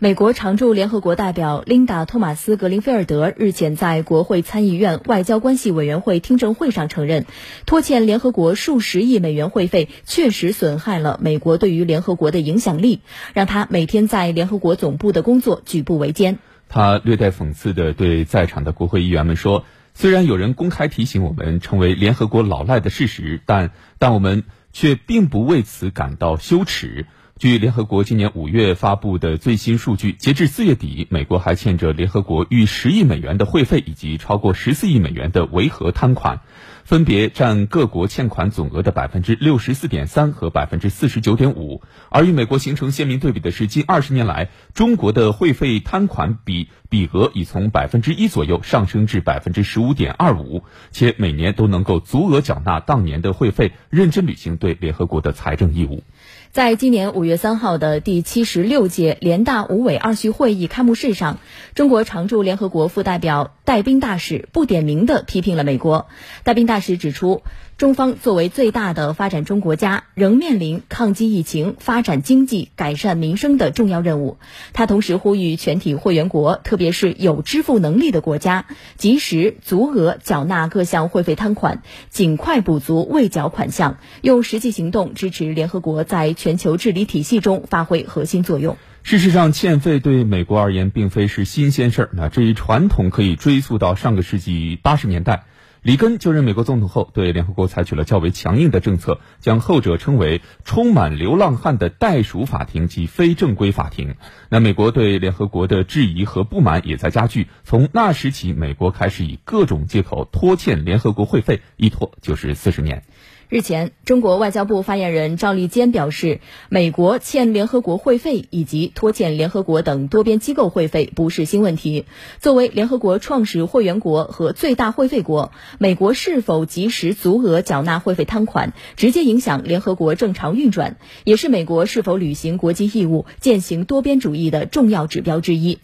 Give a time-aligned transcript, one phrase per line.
[0.00, 7.26] 美国常驻联合国代表琳达·托马斯·格林菲尔德日前在国会参议院外交关系委员会听证会上承认，
[7.66, 13.00] 拖欠联合国数十亿美元会费确实损害了美国对于联合国的影响力，
[13.34, 16.38] 让他每天在联合国总部的工作举步维艰。
[16.68, 27.06] 他略带讽刺地对在场的国会议员们说：“虽然有人公开提醒我们成为联合国老赖的事实，但但我们却并不为此感到羞耻。”
[27.38, 36.40] 据联合国今年五月发布的最新数据，截至四月底，美国还欠着联合国逾十亿美元的会费，以及超过十四亿美元的维和摊款，
[36.82, 41.80] 分别占各国欠款总额的百分之六十四点三和百分之四十九点五。
[42.08, 56.02] 而与美国形成鲜明对比的是，近二十年来，中国的会费摊款比比额已从百分之一左右上升至百分之十五点二五，且每年都能够足额缴纳当年的会费，认真履行对联合国的财政义务。
[56.50, 61.38] 在今年五月三号的第七十六届联大五委二序会议开幕式上，
[61.74, 66.08] 中国常驻联合国副代表戴斌大使不点名地批评了美国。
[66.44, 67.42] 戴斌大使指出，
[67.76, 74.38] 中方作为最大的发展中国家，仍面临抗击疫情、发展经济、改善民生的重要任务。
[74.72, 78.64] 他同时呼吁全体会员国，特别是有支付能力的国家，
[78.96, 86.34] 及时足额缴纳各项会费摊款，尽快补足未缴款项，用实际行动支持联合国在。
[86.38, 88.76] 全球治理体系中发挥核心作用。
[89.02, 92.10] 事实上，欠费对美国而言并非是新鲜事儿。
[92.12, 95.46] 那这一传统可以追溯到上个世纪八十年代，
[95.82, 104.14] 里根就任美国总统后，对联合国采取了较为强硬的政策，将后者称为“充满流浪汉的袋鼠法庭”及非正规法庭。
[104.48, 107.48] 那美国对联合国的质疑和不满也在加剧。
[107.64, 113.02] 从那时起，美国开始以各种借口拖欠联合国会费，一拖就是四十年。
[113.50, 122.04] 日前，中国外交部发言人赵立坚表示，美国欠联合国会费以及拖欠联合国等多边机构会费不是新问题。
[122.40, 135.78] 作为联合国创始会员国和最大会费国，美国是否及时足额缴纳会费摊款，直接影响联合国正常运转，也是美国是否履行国际义务、践行多边主义的重要指标之一。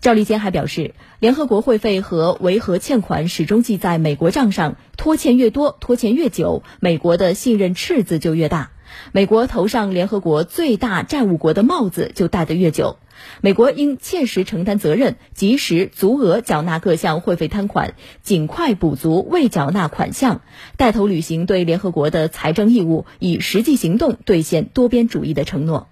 [0.00, 8.70] 赵立坚还表示，联合国会费和维和欠款始终记在美国账上，拖欠越多，拖欠越久，美国的信任赤字就越大，
[9.10, 12.96] 美国头上联合国最大债务国的帽子就戴得越久。
[13.40, 20.42] 美国应切实承担责任，及时足额缴纳各项会费摊款，尽快补足未缴纳款项，
[20.76, 25.88] 带头履行对联合国的财政义务，以实际行动兑现多边主义的承诺。